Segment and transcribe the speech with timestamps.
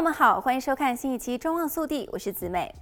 [0.00, 2.74] 朋友们好，欢迎收看新一期《中望速递》，我是子美。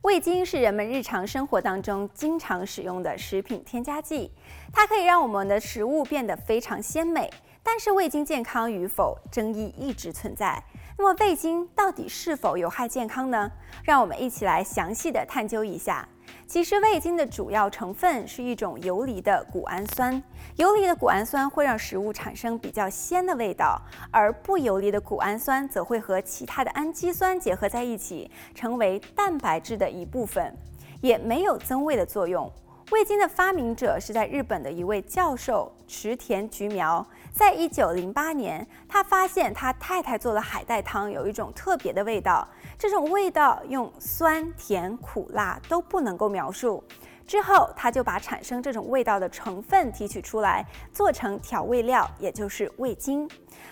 [0.00, 4.32] 味精是人们日常生活当中经常使用的食品添加剂，
[4.72, 7.30] 它可以让我们的食物变得非常鲜美。
[7.62, 10.64] 但是味精健康与否，争议一直存在。
[10.96, 13.50] 那么味精到底是否有害健康呢？
[13.82, 16.08] 让我们一起来详细的探究一下。
[16.46, 20.22] 其实味精的主要成分是一种游离的谷氨酸，
[20.56, 23.80] 游离的谷氨酸会让食物产生比较鲜的味道，
[24.10, 30.54] 而不游离的谷氨酸则会和其他的氨基酸结合在一起，成为蛋白质的一部分，
[31.00, 32.50] 也没有增味的作用。
[32.94, 42.46] 味精的发明者是在日本的一位教授池田菊苗，在一九零八年，他发现他太太做的海带汤有一种特别的味道，
[42.78, 46.84] 这种味道用酸、甜、苦、辣都不能够描述。
[47.26, 53.28] 之后，他就把产生这种味道的成分提取出来，做成调味料，也就是味精。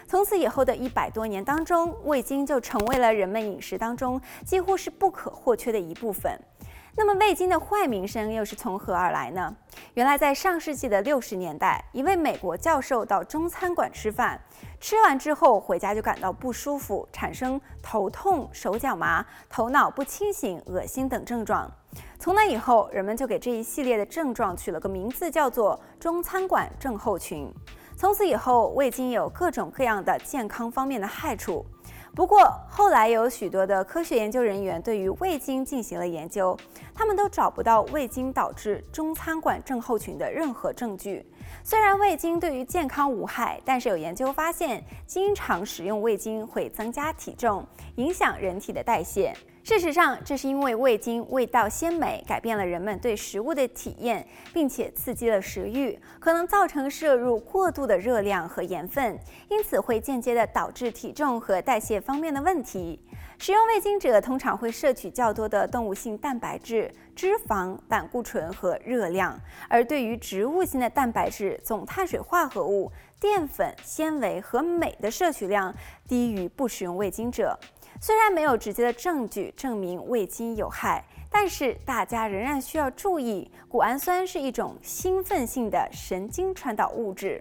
[0.08, 6.36] 从此以后的一百多年当中，味精就成为了人们饮食当中几乎是不可或缺的一部分。
[6.94, 9.56] 那么味精的坏名声又是从何而来呢？
[9.94, 14.38] 原来在上世纪的六十年代，一位美国教授到中餐馆吃饭，
[14.78, 21.70] 吃完之后回家就感到不舒服，产生头痛、手脚麻、头脑不清醒、恶心等症状。
[22.18, 27.50] 从那以后，人们就给这一系列的症状取了个名字，叫做“中餐馆症候群”。
[27.96, 31.64] 从此以后，味精有各种各样的健康方面的害处。
[32.14, 36.54] 不过后来有许多的科学研究人员对于味精进行了研究，
[36.94, 41.24] 他们都找不到味精导致中餐馆症候群的任何证据。
[41.64, 49.34] 虽然味精对于健康无害，但是有研究发现，经常使用味精会增加体重，影响人体的代谢。
[49.64, 59.16] 事实上，这是因为味精味道鲜美，改变了人们对食物的体验，并且刺激了食欲，可能造成摄入过度的热量和盐分，
[59.48, 63.00] 因此会间接地导致体重和代谢方面的问题。
[63.38, 75.72] 使用味精者通常会摄取较多的动物性蛋白质、脂肪、胆固醇和热量，而对于植物性的蛋白质、总碳水化合物、淀粉、纤维和镁的摄取量
[76.08, 77.56] 低于不使用味精者。
[78.04, 87.40] 虽然没有直接的证据证明味精有害，但是大家仍然需要注意，谷氨酸是一种兴奋性的神经传导物质，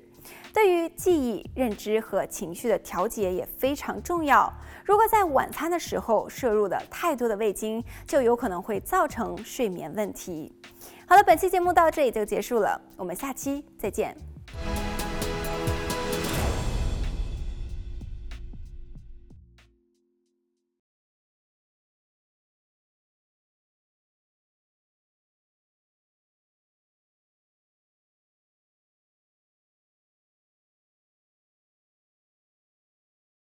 [0.54, 4.54] 对于记忆、认知和情绪的调节也非常重要。
[4.86, 10.56] 如果在晚餐的时候摄入了太多的味精，就有可能会造成睡眠问题。
[11.08, 14.16] 好了，本期节目到这里就结束了，我们下期再见。